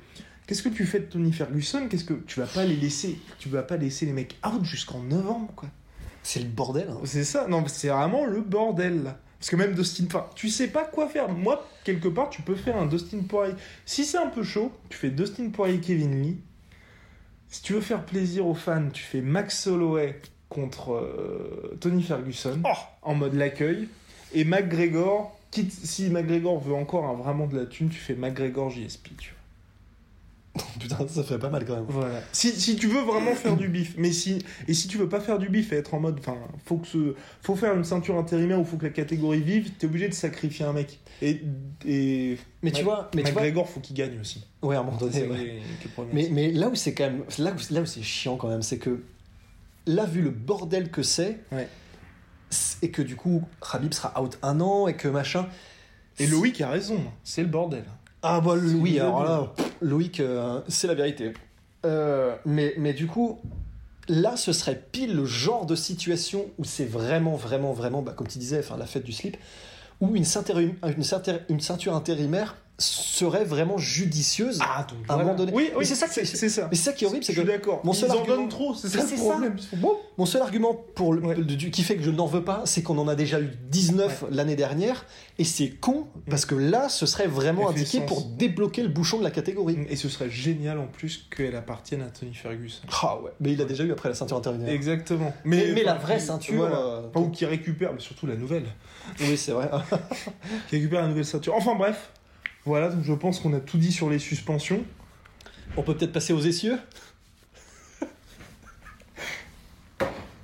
[0.45, 1.87] qu'est-ce que tu fais de Tony Ferguson?
[1.89, 5.01] Qu'est-ce que tu vas pas les laisser Tu vas pas laisser les mecs out jusqu'en
[5.03, 5.69] novembre, quoi.
[6.23, 6.89] C'est le bordel.
[6.89, 6.99] hein.
[7.05, 9.19] C'est ça, non, c'est vraiment le bordel là.
[9.39, 11.29] Parce que même Dustin, enfin, tu sais pas quoi faire.
[11.29, 13.53] Moi, quelque part, tu peux faire un Dustin Poirier.
[13.85, 16.41] Si c'est un peu chaud, tu fais Dustin Poirier, Kevin Lee.
[17.47, 22.61] Si tu veux faire plaisir aux fans, tu fais Max Holloway contre euh, Tony Ferguson
[23.01, 23.87] en mode l'accueil.
[24.33, 28.69] Et McGregor, quitte, si McGregor veut encore un, vraiment de la thune, tu fais McGregor
[28.69, 29.09] JSP.
[29.17, 29.37] Tu vois.
[30.79, 31.85] Putain, ça fait pas mal quand même.
[31.87, 32.19] Voilà.
[32.31, 35.19] Si, si tu veux vraiment faire du bif, mais si et si tu veux pas
[35.19, 38.17] faire du bif et être en mode, enfin, faut que ce, faut faire une ceinture
[38.17, 40.99] intérimaire ou faut que la catégorie vive, t'es obligé de sacrifier un mec.
[41.21, 41.41] Et,
[41.85, 44.43] et Mais tu Mac- vois, mais tu vois, McGregor, faut qu'il gagne aussi.
[44.63, 45.59] ouais, à un moment donné, ouais.
[46.11, 48.63] Mais, mais là où c'est quand même, là où, là où c'est chiant quand même,
[48.63, 48.99] c'est que
[49.87, 51.67] là, vu le bordel que c'est, Ouais.
[52.81, 55.47] et que du coup, Khabib sera out un an et que machin.
[56.19, 57.83] Et Loïc a raison, c'est le bordel.
[58.23, 61.33] Ah bah oui, alors là, pff, Loïc, euh, c'est la vérité.
[61.85, 63.39] Euh, mais, mais du coup,
[64.07, 68.27] là, ce serait pile le genre de situation où c'est vraiment, vraiment, vraiment, bah, comme
[68.27, 69.37] tu disais, enfin, la fête du slip,
[70.01, 74.59] où une ceinture, une, ceinture- une ceinture intérimaire serait vraiment judicieuse.
[74.61, 76.67] Ah, donc À un moment donné- Oui, oui, c'est ça c'est ça.
[76.69, 77.81] Mais c'est ça qui est horrible, c'est Je que suis d'accord.
[77.83, 79.55] mon Ils seul en argument- donnent trop, c'est ça le problème.
[79.77, 81.35] Bon, mon seul argument pour le- Ouais.
[81.35, 84.25] du- qui fait que je n'en veux pas, c'est qu'on en a déjà eu 19
[84.29, 85.05] l'année dernière,
[85.39, 88.07] et c'est con, parce que là, ce serait vraiment indiqué sens.
[88.07, 89.79] pour débloquer le bouchon de la catégorie.
[89.89, 92.81] Et ce serait génial en plus qu'elle appartienne à Tony Ferguson.
[93.01, 94.69] Ah ouais, mais il a déjà eu après la ceinture intérieure.
[94.69, 95.33] Exactement.
[95.45, 96.77] Mais- mais la vraie ceinture, voilà.
[96.77, 98.65] euh, ou qui récupère, mais surtout la nouvelle.
[99.21, 99.69] Oui, c'est vrai.
[100.69, 101.55] qui récupère la nouvelle ceinture.
[101.55, 102.11] Enfin bref,
[102.67, 104.81] voilà, donc je pense qu'on a tout dit sur les suspensions.
[105.77, 106.77] On peut peut-être passer aux essieux?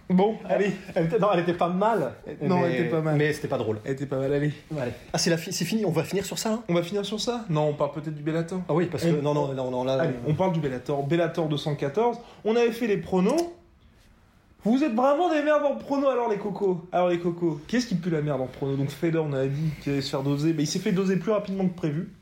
[0.10, 0.72] Bon, allez.
[0.94, 2.14] Elle était- Non, elle était pas mal.
[2.42, 3.16] Non, mais- elle était pas mal.
[3.16, 3.80] Mais c'était pas drôle.
[3.84, 4.52] Elle était pas mal, allez.
[4.80, 4.92] Allez.
[5.12, 7.04] Ah, c'est la fi- c'est fini, on va finir sur ça là On va finir
[7.06, 7.46] sur ça?
[7.50, 8.62] Non, on parle peut-être du Bellator.
[8.70, 9.10] Ah oui, parce que.
[9.10, 9.94] On- Non, non, non, non, là.
[9.94, 11.04] Allez, on parle du Bellator.
[11.08, 12.18] Bellator 214.
[12.46, 13.42] On avait fait les pronos.
[14.66, 16.88] Vous êtes vraiment des merdes en pronos alors les cocos.
[16.94, 19.72] Alors les cocos, qu'est-ce qui pue la merde en pronos Donc Fedor, on avait dit
[19.82, 22.14] qu'il allait se faire doser, mais il s'est fait doser plus rapidement que prévu.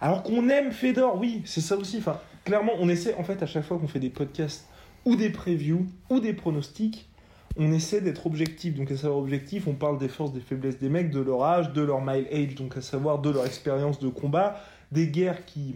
[0.00, 1.98] Alors qu'on aime Fedor, oui, c'est ça aussi.
[1.98, 4.68] Enfin, clairement, on essaie en fait à chaque fois qu'on fait des podcasts
[5.04, 7.08] ou des previews ou des pronostics,
[7.56, 8.76] on essaie d'être objectif.
[8.76, 11.72] Donc à savoir objectif, on parle des forces, des faiblesses des mecs, de leur âge,
[11.72, 15.74] de leur mile age, donc à savoir de leur expérience de combat, des guerres qui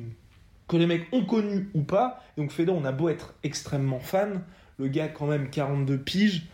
[0.69, 2.23] que les mecs ont connues ou pas.
[2.37, 4.43] Donc Fedor, on a beau être extrêmement fan,
[4.79, 6.47] le gars quand même 42 piges,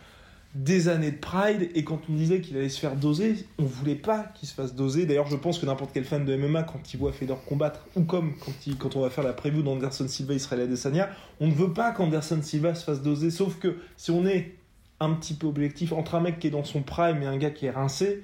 [0.53, 3.95] des années de Pride, et quand on disait qu'il allait se faire doser, on voulait
[3.95, 5.05] pas qu'il se fasse doser.
[5.05, 8.01] D'ailleurs, je pense que n'importe quel fan de MMA, quand il voit Fedor combattre, ou
[8.03, 11.53] comme quand, il- quand on va faire la preview d'Anderson Silva, Israël Adesanya, on ne
[11.53, 14.55] veut pas qu'Anderson Silva se fasse doser, sauf que si on est
[14.99, 17.51] un petit peu objectif entre un mec qui est dans son prime et un gars
[17.51, 18.21] qui est rincé,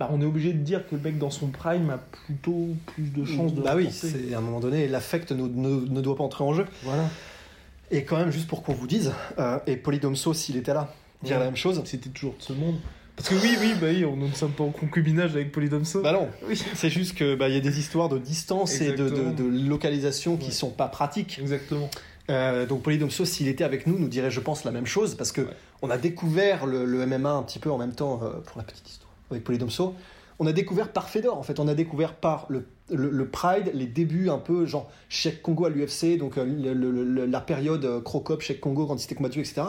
[0.00, 3.12] bah, on est obligé de dire que le mec dans son prime a plutôt plus
[3.12, 3.88] de chances de Bah oui,
[4.34, 6.66] à un moment donné, l'affect ne, ne- ne doit pas entrer en jeu.
[6.82, 7.04] Voilà.
[7.92, 11.34] Et quand même, juste pour qu'on vous dise, euh, et Polydomso, s'il était là, dirait
[11.36, 11.40] Ouais.
[11.40, 11.80] la même chose.
[11.84, 12.76] C'était toujours de ce monde.
[13.14, 16.00] Parce que oui, oui, bah oui, on ne sommes pas en concubinage avec Polydomso.
[16.00, 16.60] Bah non, oui.
[16.74, 19.32] c'est juste que bah, y a des histoires de distance et de, de- Exactement.
[19.32, 20.52] de localisation qui Ouais.
[20.52, 21.38] sont pas pratiques.
[21.40, 21.90] Exactement.
[22.30, 25.30] Euh, donc Polydomso, s'il était avec nous, nous dirait, je pense, la même chose parce
[25.32, 25.52] que Ouais.
[25.82, 28.64] on a découvert le, le MMA un petit peu en même temps, euh, pour la
[28.64, 29.94] petite histoire, avec Polydomso.
[30.38, 33.70] On a découvert par Fedor, en fait, on a découvert par le, le, le Pride,
[33.74, 37.40] les débuts un peu, genre Cheikh Congo à l'UFC, donc euh, le- le- le- la
[37.40, 39.62] période euh, Crocop, Cheikh Congo quand il s'était combattu, etc.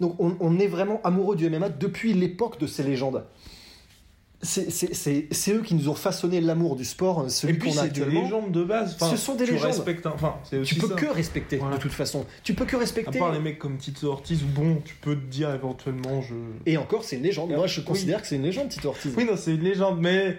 [0.00, 3.24] Donc on, on est vraiment amoureux du MMA depuis l'époque de ces légendes.
[4.40, 7.86] C'est- eux qui nous ont façonné l'amour du sport, euh, celui qu'on a c'est des
[8.02, 8.22] actuellement.
[8.22, 8.94] légendes de base.
[8.94, 9.66] Enfin, Ce sont des tu légendes.
[9.72, 10.94] respectes Enfin, Tu peux ça.
[10.94, 11.76] que respecter Voilà.
[11.76, 12.24] de toute façon.
[12.44, 13.18] Tu peux que À respecter.
[13.18, 16.34] part les mecs comme Tito Ortiz, bon, tu peux te dire éventuellement, je.
[16.66, 17.50] Et encore, c'est une légende.
[17.50, 17.86] Moi, je Oui.
[17.86, 19.12] considère que c'est une légende, Tito Ortiz.
[19.16, 20.38] Oui, non, c'est une légende, mais.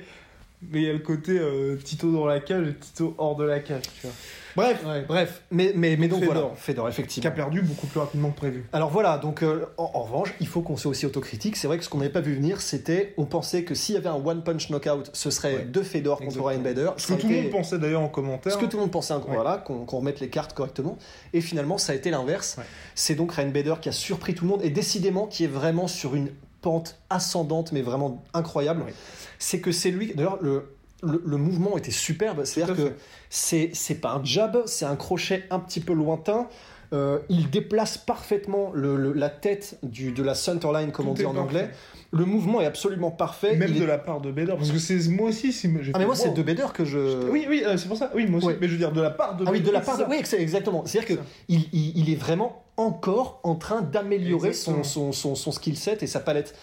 [0.62, 3.46] Mais il y a le côté euh, Tito dans la cage et Tito hors de
[3.46, 4.12] la cage, tu vois.
[4.56, 6.34] Bref, Ouais, bref, mais, mais, mais donc Fedor.
[6.34, 7.32] voilà, Fedor, qui a effectivement.
[7.32, 8.66] perdu beaucoup plus rapidement que prévu.
[8.74, 11.56] Alors voilà, donc euh, en, en revanche, il faut qu'on soit aussi autocritique.
[11.56, 13.98] C'est vrai que ce qu'on n'avait pas vu venir, c'était, on pensait que s'il y
[13.98, 15.66] avait un one punch knockout, ce serait Ouais.
[15.66, 16.44] de Fedor contre.
[16.44, 16.90] Ryan Bader.
[16.98, 18.52] Ce que tout le monde pensait d'ailleurs en commentaire.
[18.52, 19.36] Ce que tout le monde pensait, hein, Ouais.
[19.36, 20.98] voilà, qu'on remette les cartes correctement.
[21.32, 22.58] Et finalement, ça a été l'inverse.
[22.96, 25.88] C'est donc Ryan Bader qui a surpris tout le monde et décidément qui est vraiment
[25.88, 28.84] sur une pente ascendante, mais vraiment incroyable.
[29.38, 30.14] C'est que c'est lui.
[30.16, 32.44] D'ailleurs, le, le, le mouvement était superbe.
[32.46, 32.92] C'est-à-dire que
[33.30, 36.48] c'est c'est pas un jab, c'est un crochet un petit peu lointain.
[36.92, 41.14] Euh, il déplace parfaitement le- le- la tête du, de la centerline, comme Tout on
[41.14, 41.48] dit en parfait.
[41.48, 41.70] anglais.
[42.12, 43.56] Le mouvement est absolument parfait.
[43.56, 45.92] Même Il est- de la part de Bader, parce que c'est moi aussi, si j'ai
[45.94, 47.30] Ah mais moi c'est de Bader que je.
[47.30, 48.10] Oui, oui, euh, c'est pour ça.
[48.16, 48.48] Oui, moi aussi.
[48.48, 48.58] Ouais.
[48.60, 50.06] Mais je veux dire, de la part de Ah oui, de la part de...
[50.10, 50.84] Oui, c'est exactement.
[50.88, 55.36] C'est-à-dire C'est que il, il, il est vraiment encore en train d'améliorer son, son, son,
[55.36, 56.56] son skill set et sa palette.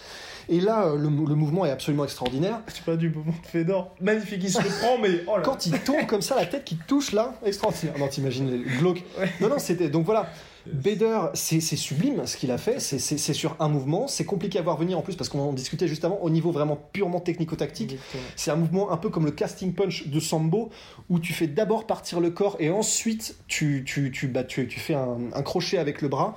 [0.49, 2.61] Et là, euh, le, le mouvement est absolument extraordinaire.
[2.67, 3.93] C'est pas du moment de Fedor.
[3.99, 5.43] Magnifique, il se le prend, mais oh là.
[5.43, 7.97] Quand il tombe comme ça, la tête qui touche là, extraordinaire.
[7.99, 9.03] Non, t'imagines le glauque.
[9.19, 9.29] Ouais.
[9.41, 9.89] Non, non, c'était...
[9.89, 10.29] Donc voilà,
[10.73, 12.79] Bader, c'est sublime ce qu'il a fait.
[12.79, 14.07] C'est- sur un mouvement.
[14.07, 16.51] C'est compliqué à voir venir en plus parce qu'on en discutait juste avant au niveau
[16.51, 17.97] vraiment purement technico-tactique.
[18.35, 20.69] C'est un mouvement un peu comme le casting punch de Sambo,
[21.09, 24.79] où tu fais d'abord partir le corps et ensuite tu, tu, tu, bah, tu, tu
[24.79, 26.35] fais un, un crochet avec le bras.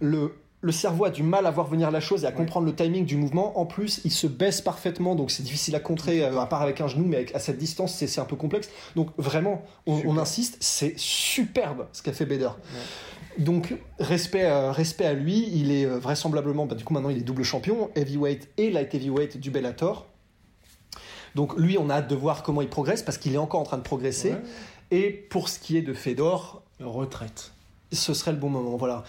[0.00, 2.74] Le, le cerveau a du mal à voir venir la chose et à comprendre le
[2.74, 3.58] timing du mouvement.
[3.58, 6.80] En plus, il se baisse parfaitement, donc c'est difficile à contrer, euh, à part avec
[6.80, 8.68] un genou, mais avec- à cette distance, c'est c'est un peu complexe.
[8.94, 12.50] Donc vraiment, on insiste, c'est superbe ce qu'a fait Bader.
[13.38, 17.16] Donc respect, euh, respect à lui, il est euh, vraisemblablement, bah, du coup maintenant il
[17.18, 20.06] est double champion, heavyweight et light heavyweight du Bellator.
[21.34, 23.64] Donc lui, on a hâte de voir comment il progresse parce qu'il est encore en
[23.64, 24.32] train de progresser.
[24.32, 24.42] Ouais.
[24.90, 27.52] Et pour ce qui est de Fedor, Retraite.
[27.90, 28.76] ce serait le bon moment.
[28.76, 29.04] Voilà.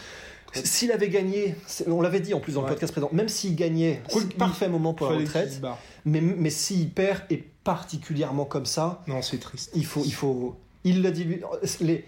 [0.54, 1.56] S'il avait gagné,
[1.88, 4.94] on l'avait dit en plus dans le podcast précédent, même s'il gagnait, qu'il- parfait moment
[4.94, 5.60] pour la retraite.
[6.06, 9.72] Mais, mais s'il perd, et particulièrement comme ça, Non, c'est triste.
[9.76, 11.42] il faut, il faut, il l'a dit, lui-
[11.82, 12.06] les,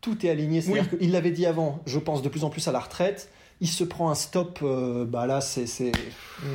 [0.00, 0.60] tout est aligné.
[0.62, 0.98] C'est-à-dire Oui.
[0.98, 1.80] qu'il l'avait dit avant.
[1.86, 3.28] Je pense de plus en plus à la retraite.
[3.60, 4.60] Il se prend un stop.
[4.62, 6.46] euh, bah là, c'est, Mm.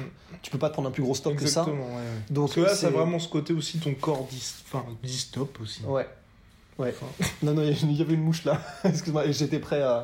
[0.41, 2.01] tu peux pas te prendre un plus gros stop Exactement, que ouais, ouais.
[2.27, 2.33] ça.
[2.33, 5.17] Donc Parce que là, c'est- ça vraiment ce côté aussi, ton corps dit, enfin, dit
[5.17, 5.83] stop aussi.
[5.83, 6.07] Ouais.
[6.79, 6.93] Ouais.
[6.99, 7.05] Enfin.
[7.43, 8.59] Non, non, il y avait une mouche là.
[8.83, 10.03] Excuse-moi, et j'étais prêt à.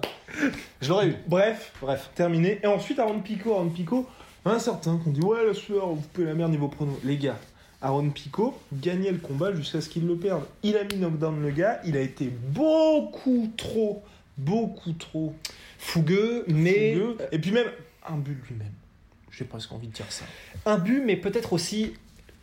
[0.79, 1.15] Je l'aurais eu.
[1.27, 2.11] Bref, Bref.
[2.15, 2.59] terminé.
[2.63, 4.07] Et ensuite, Aaron Pico, Aaron Pico,
[4.45, 6.97] un certain qu'on dit ouais la sueur, vous pouvez la merde niveau prono.
[7.03, 7.37] Les gars,
[7.81, 10.43] Aaron Pico gagnait le combat jusqu'à ce qu'il le perde.
[10.63, 14.03] Il a mis knockdown le gars, il a été beaucoup trop,
[14.37, 15.33] beaucoup trop
[15.79, 16.93] Fougueux, mais.
[16.93, 17.17] fougueux.
[17.31, 17.67] Et puis même
[18.07, 18.71] un but lui-même.
[19.31, 20.25] J'ai presque envie de dire ça.
[20.65, 21.93] Un but, mais peut-être aussi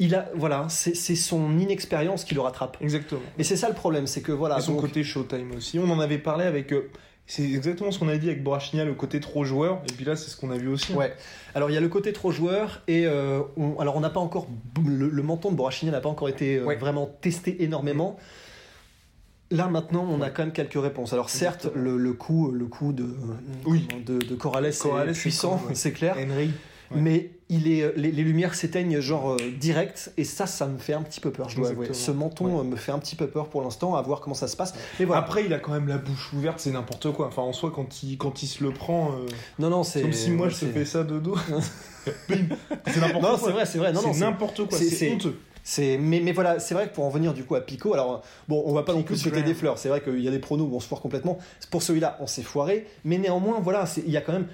[0.00, 2.76] il a, voilà, c'est c'est son inexpérience qui le rattrape.
[2.80, 3.20] Exactement.
[3.36, 4.58] Et c'est ça le problème, c'est que voilà.
[4.58, 5.78] Et son donc- côté Showtime aussi.
[5.78, 6.72] On en avait parlé avec.
[6.72, 6.90] euh,
[7.30, 9.82] c'est exactement ce qu'on a dit avec Brachnia, le côté trop joueur.
[9.88, 10.94] Et puis là, c'est ce qu'on a vu aussi.
[10.94, 11.14] Ouais.
[11.54, 14.18] Alors il y a le côté trop joueur et euh, on- alors on n'a pas
[14.20, 14.48] encore
[14.84, 16.76] le, le menton de Borachini n'a pas encore été euh, Ouais.
[16.76, 18.16] vraiment testé énormément.
[19.50, 21.12] Là maintenant, on a quand même quelques réponses.
[21.14, 23.06] Alors certes, le, le coup, le coup de
[23.66, 23.86] Oui.
[24.04, 25.74] de, de Corrales, Corrales, est puissant, ouais.
[25.74, 26.16] c'est clair.
[26.18, 26.50] Henry.
[26.90, 27.00] Ouais.
[27.00, 30.94] Mais il est, les, les lumières s'éteignent genre euh, direct et ça, ça me fait
[30.94, 31.48] un petit peu peur.
[31.48, 31.88] Je dois avouer.
[31.92, 32.60] Ce menton Ouais.
[32.60, 34.74] euh, me fait un petit peu peur pour l'instant, à voir comment ça se passe.
[34.98, 35.22] Mais voilà.
[35.22, 37.26] Après, il a quand même la bouche ouverte, c'est n'importe quoi.
[37.28, 39.26] Enfin, en soi, quand il, quand il se le prend, euh,
[39.58, 41.36] non, non, c'est comme si moi je te fais ça de dos.
[42.86, 43.38] C'est n'importe Non, quoi.
[43.44, 43.92] c'est vrai, c'est vrai.
[43.92, 45.38] Non, non, c'est n'importe quoi, c'est- honteux.
[46.00, 48.62] Mais, mais voilà, c'est vrai que pour en venir du coup à Pico, alors bon,
[48.64, 49.76] on va pas non plus jeter des fleurs.
[49.76, 51.36] C'est vrai qu'il y a des pronos où on se foire complètement.
[51.70, 54.46] Pour celui-là, on s'est foiré, mais néanmoins, voilà, il y a quand même,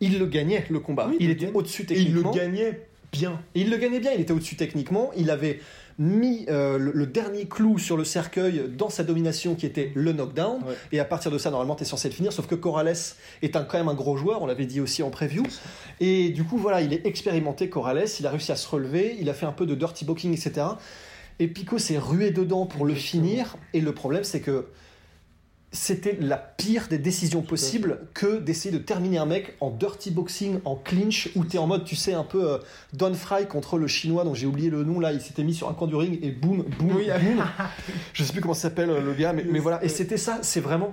[0.00, 1.08] il le gagnait le combat.
[1.10, 2.30] Oui, il était au-dessus Et il le techniquement.
[2.32, 2.80] gagnait
[3.12, 3.40] bien.
[3.54, 4.12] Et il le gagnait bien.
[4.12, 5.10] Il était au-dessus techniquement.
[5.16, 5.60] Il avait
[5.98, 10.12] mis euh, le, le dernier clou sur le cercueil dans sa domination qui était le
[10.12, 10.62] knockdown.
[10.62, 10.74] Ouais.
[10.92, 12.32] Et à partir de ça, normalement, tu es censé le finir.
[12.32, 12.94] Sauf que Corrales
[13.40, 14.42] est un, quand même un gros joueur.
[14.42, 15.42] On l'avait dit aussi en preview.
[16.00, 18.04] Et du coup, voilà, il est expérimenté, Corrales.
[18.20, 19.16] Il a réussi à se relever.
[19.18, 20.66] Il a fait un peu de dirty boxing, etc.
[21.38, 23.56] Et Pico s'est rué dedans pour le finir.
[23.72, 24.66] Et le problème, c'est que
[25.72, 30.60] c'était la pire des décisions possibles que d'essayer de terminer un mec en dirty boxing,
[30.64, 32.58] en clinch, où t'es en mode, tu sais, un peu euh,
[32.94, 35.12] Don Fry contre le chinois dont j'ai oublié le nom là.
[35.12, 37.08] Il s'était mis sur un coin du ring et boum, boum, Oui.
[37.08, 37.44] boum.
[38.14, 39.84] Je sais plus comment s'appelle euh, le gars, mais, mais voilà.
[39.84, 40.92] Et c'était ça, c'est vraiment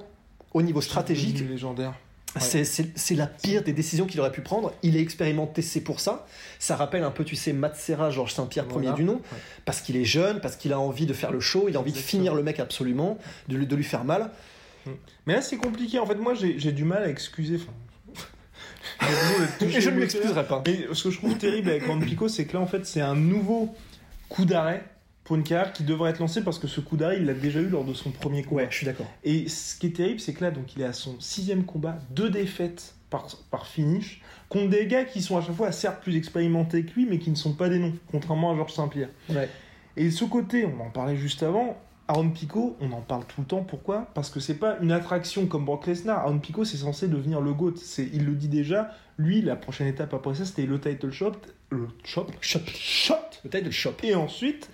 [0.54, 1.40] au niveau stratégique.
[1.48, 1.94] Légendaire.
[2.36, 2.64] Ouais.
[2.66, 4.74] C'est- la pire des décisions qu'il aurait pu prendre.
[4.82, 6.26] Il est expérimenté, c'est pour ça.
[6.58, 8.90] Ça rappelle un peu, tu sais, Matt Serra, Georges Saint-Pierre, Voilà.
[8.90, 9.18] premier du nom.
[9.18, 9.38] Ouais.
[9.66, 11.92] Parce qu'il est jeune, parce qu'il a envie de faire le show, il a envie
[11.92, 14.32] de finir le mec absolument, de de lui faire mal.
[15.26, 16.00] Mais là, c'est compliqué.
[16.00, 17.56] En fait, moi, j'ai du mal à excuser.
[17.56, 18.28] Enfin,
[19.62, 20.64] Et je ne m'excuserai pas.
[20.66, 23.02] Mais ce que je trouve terrible avec Juan Pico, c'est que là, en fait, c'est
[23.02, 23.74] un nouveau
[24.30, 24.84] coup d'arrêt
[25.24, 27.60] pour une carrière qui devrait être lancée parce que ce coup d'arrêt, il l'a déjà
[27.62, 28.64] eu lors de son premier combat.
[28.64, 29.08] Ouais, je suis d'accord.
[29.24, 31.98] Et ce qui est terrible, c'est que là, donc, il est à son sixième combat,
[32.10, 36.16] deux défaites par, par finish, contre des gars qui sont à chaque fois certes plus
[36.18, 39.10] expérimentés que lui, mais qui ne sont pas des noms, contrairement à Georges Saint-Pierre.
[39.30, 39.50] Ouais.
[39.96, 43.48] Et ce côté, on en parlait juste avant, Aaron Pico, on en parle tout le
[43.48, 43.64] temps.
[43.64, 44.10] Pourquoi?
[44.14, 46.20] Parce que c'est pas une attraction comme Brock Lesnar.
[46.20, 47.76] Aaron Pico, c'est censé devenir le GOAT.
[47.78, 48.92] C'est, il le dit déjà.
[49.18, 51.34] Lui, la prochaine étape après ça, c'était le title shot.
[51.70, 52.28] Le shop.
[52.42, 52.60] Shop.
[52.68, 53.16] Shot.
[53.44, 53.94] Le taille de shop.
[54.04, 54.70] Et ensuite,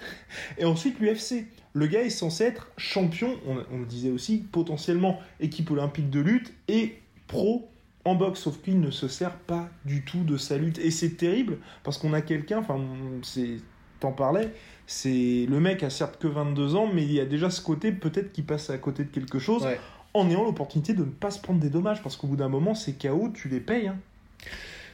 [0.58, 1.46] et ensuite l'UFC.
[1.74, 6.20] Le gars est censé être champion, on, on le disait aussi, potentiellement équipe olympique de
[6.20, 7.70] lutte et pro
[8.06, 10.80] en boxe, sauf qu'il ne se sert pas du tout de sa lutte.
[10.80, 12.80] Et c'est terrible parce qu'on a quelqu'un, enfin,
[13.22, 13.58] c'est,
[14.00, 14.52] t'en parlais,
[14.92, 17.92] c'est le mec a certes que 22 ans, mais il y a déjà ce côté
[17.92, 19.80] peut-être qu'il passe à côté de quelque chose Ouais.
[20.16, 22.74] en ayant l'opportunité de ne pas se prendre des dommages parce qu'au bout d'un moment,
[22.74, 23.88] ces KO, tu les payes.
[23.88, 23.98] hein.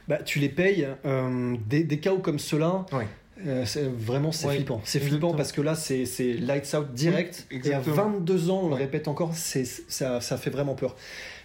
[0.06, 0.86] Bah, tu les payes.
[1.06, 3.06] euh, des, des chaos comme ceux-là, Ouais.
[3.46, 3.64] euh,
[3.98, 4.82] vraiment, c'est Ouais, flippant.
[4.84, 6.04] C'est flippant parce que là, c'est
[6.34, 7.46] lights out direct.
[7.50, 8.10] Oui, et à exactement.
[8.10, 10.94] 22 ans, on le répète encore, c'est ça, ça fait vraiment peur.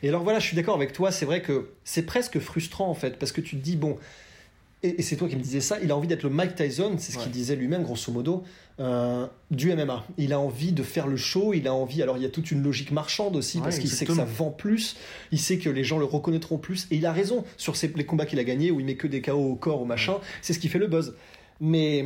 [0.03, 1.09] Et alors voilà, je suis d'accord avec toi.
[1.11, 3.97] C'est vrai que c'est presque frustrant en fait parce que tu te dis bon.
[4.83, 5.77] Et, et c'est toi qui me disais ça.
[5.83, 7.23] Il a envie d'être le Mike Tyson, c'est ce Ouais.
[7.23, 8.43] qu'il disait lui-même, grosso modo,
[8.79, 10.03] euh, du MMA.
[10.17, 11.53] Il a envie de faire le show.
[11.53, 12.01] Il a envie.
[12.01, 14.25] Alors il y a toute une logique marchande aussi Ouais, parce qu'il sait que ça
[14.25, 14.95] vend plus.
[15.31, 16.87] Il sait que les gens le reconnaîtront plus.
[16.89, 19.07] Et il a raison sur ses- les combats qu'il a gagnés où il met que
[19.07, 20.15] des KO au corps, au machin.
[20.41, 21.13] C'est ce qui fait le buzz.
[21.59, 22.05] Mais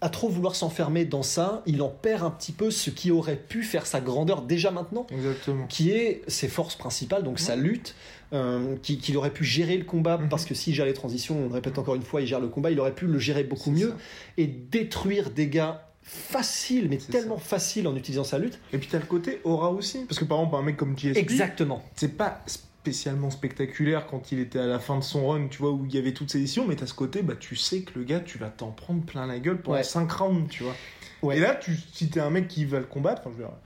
[0.00, 3.34] à trop vouloir s'enfermer dans ça, il en perd un petit peu ce qui aurait
[3.34, 5.66] pu faire sa grandeur déjà maintenant Exactement.
[5.66, 7.96] qui est ses forces principales, donc sa lutte,
[8.32, 10.28] euh, qui- qu'il aurait pu gérer le combat, Mhm.
[10.28, 12.48] parce que s'il gère les transitions, on le répète encore une fois, il gère le
[12.48, 13.96] combat, il aurait pu le gérer beaucoup mieux ça.
[14.36, 18.58] et détruire des gars faciles, mais tellement faciles en utilisant sa lutte.
[18.72, 20.04] Et puis t'as le côté aura aussi.
[20.06, 21.82] Parce que par exemple, un mec comme GSP, Exactement.
[21.96, 25.70] c'est pas spécialement spectaculaire quand il était à la fin de son run, tu vois,
[25.72, 27.98] où il y avait toutes ces éditions, mais t'as ce côté, bah tu sais que
[27.98, 29.84] le gars, tu vas t'en prendre plein la gueule pendant Ouais.
[29.84, 30.74] 5 rounds, tu vois.
[31.22, 31.36] Ouais.
[31.36, 33.56] Et là, tu, si t'es un mec qui va le combattre, enfin, je veux dire,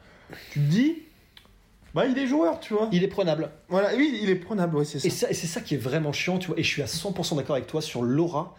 [0.50, 1.02] tu te dis,
[1.94, 2.88] bah il est joueur, tu vois.
[2.92, 3.50] Il est prenable.
[3.68, 5.06] Voilà, oui, il est prenable, ouais, c'est ça.
[5.06, 6.86] Et, ça, et c'est ça qui est vraiment chiant, tu vois, et je suis à
[6.86, 8.54] 100% d'accord avec toi sur l'aura.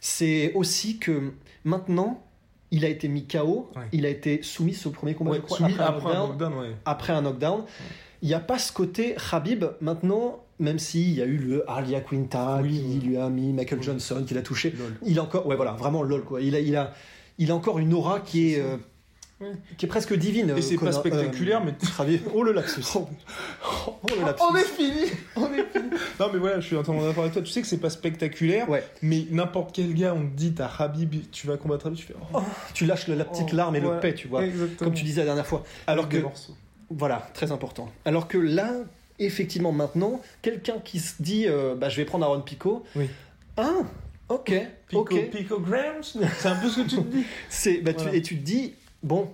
[0.00, 1.32] C'est aussi que
[1.64, 2.22] maintenant,
[2.70, 3.82] il a été mis KO, Ouais.
[3.92, 6.14] il a été soumis au premier combat, Ouais, je crois, soumis après un après un
[6.26, 6.50] knockdown.
[6.52, 6.76] knockdown, ouais.
[6.84, 7.64] après un knockdown.
[8.22, 12.00] Il n'y a pas ce côté Habib maintenant, même s'il y a eu le Arlia
[12.00, 13.00] Quinta Oui, qui oui.
[13.08, 13.84] lui a mis Michael Oui.
[13.84, 14.70] Johnson, qui l'a touché.
[14.70, 14.96] Lol.
[15.04, 16.40] Il a encore, ouais voilà, vraiment lol quoi.
[16.40, 16.92] Il a, il a,
[17.38, 18.62] il a encore une aura qui est.
[19.76, 20.54] qui est presque divine.
[20.56, 22.82] Et c'est pas spectaculaire, mais- Habib- oh le lapsus.
[22.96, 23.08] Oh,
[24.16, 24.42] le lapsus.
[24.50, 27.42] On est fini On est fini Non mais voilà, je suis entièrement d'accord avec toi,
[27.42, 28.82] tu sais que c'est pas spectaculaire, Ouais.
[29.02, 32.14] mais n'importe quel gars, on te dit, t'as Habib, tu vas combattre Habib, tu fais...
[32.32, 32.38] Oh,
[32.74, 34.44] Tu lâches la, la petite Oh, larme et le paix, tu vois.
[34.44, 34.78] Exactement.
[34.90, 35.64] Comme tu disais la dernière fois.
[35.86, 36.54] Alors que Des morceaux.
[36.88, 37.90] Voilà, très important.
[38.04, 38.70] Alors que là,
[39.18, 42.84] effectivement, maintenant, quelqu'un qui se dit euh, bah, je vais prendre Aaron Pico.
[42.94, 43.08] Oui.
[43.56, 43.72] Ah
[44.28, 44.52] Ok,
[44.88, 45.30] Pico, ok.
[45.30, 47.24] Picograms C'est un peu ce que tu te dis.
[47.48, 49.28] C'est, bah, tu- et tu te dis, bon,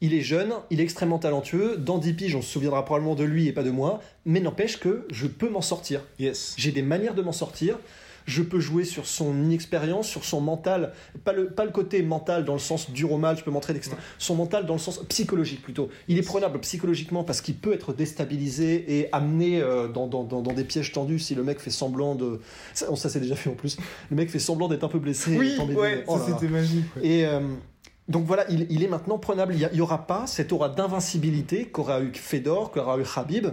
[0.00, 1.76] il est jeune, il est extrêmement talentueux.
[1.76, 4.00] Dans 10 piges, on se souviendra probablement de lui et pas de moi.
[4.24, 6.02] Mais n'empêche que je peux m'en sortir.
[6.18, 6.54] Yes.
[6.56, 7.78] J'ai des manières de m'en sortir.
[8.26, 10.92] Je peux jouer sur son inexpérience, sur son mental,
[11.24, 13.72] pas le, pas le côté mental dans le sens dur au mal, je peux montrer
[13.74, 13.96] etc.
[14.18, 15.88] Son mental dans le sens psychologique plutôt.
[16.06, 20.42] Il est prenable psychologiquement parce qu'il peut être déstabilisé et amené euh, dans, dans, dans,
[20.42, 22.40] dans des pièges tendus si le mec fait semblant de.
[22.74, 23.78] Ça, ça c'est déjà fait en plus.
[24.10, 25.36] Le mec fait semblant d'être un peu blessé.
[25.36, 26.84] Oui, et tomber ouais, oh ça c'était magique.
[26.96, 27.06] ouais.
[27.06, 27.40] Et euh,
[28.10, 29.54] donc voilà, il, il est maintenant prenable.
[29.54, 33.46] Il n'y aura pas cette aura d'invincibilité qu'aura eu Fedor, qu'aura eu Khabib.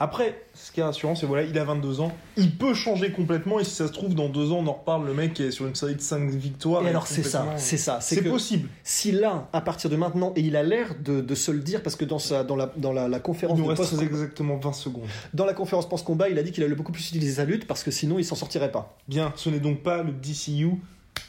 [0.00, 3.60] Après, ce qui est rassurant, c'est voilà, il a 22 ans, il peut changer complètement,
[3.60, 5.66] et si ça se trouve, dans deux ans, on en reparle, le mec est sur
[5.68, 6.84] une série de 5 victoires.
[6.84, 8.00] Et alors c'est ça, c'est ça.
[8.00, 8.68] C'est possible.
[8.82, 11.84] Si là, à partir de maintenant, et il a l'air de, de se le dire,
[11.84, 14.72] parce que dans, sa, dans, la, dans la, la Il conférence nous reste exactement 20
[14.72, 15.06] secondes.
[15.32, 17.68] dans la conférence post combat, il a dit qu'il allait beaucoup plus utiliser sa lutte
[17.68, 18.96] parce que sinon il s'en sortirait pas.
[19.06, 20.72] Bien, ce n'est donc pas le DCU,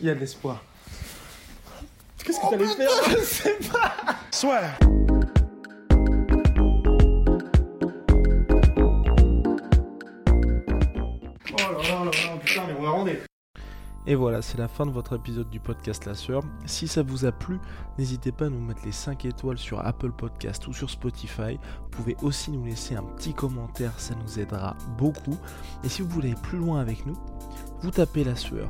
[0.02, 0.64] il y a de l'espoir.
[2.24, 2.90] Qu'est-ce que t'allais faire
[4.32, 4.62] Soit
[11.52, 13.12] Oh là là là là, putain, mais on va rendre.
[14.06, 16.44] Et voilà, c'est la fin de votre épisode du podcast La Sœur.
[16.66, 17.60] Si ça vous a plu,
[17.98, 21.58] n'hésitez pas à nous mettre les 5 étoiles sur Apple Podcast ou sur Spotify.
[21.84, 25.38] Vous pouvez aussi nous laisser un petit commentaire, ça nous aidera beaucoup.
[25.86, 27.18] Et si vous voulez aller plus loin avec nous,
[27.82, 28.70] vous tapez La Sueur